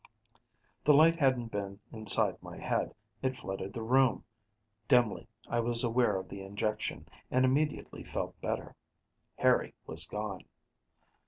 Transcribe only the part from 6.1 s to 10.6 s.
of the injection, and immediately felt better. Harry was gone.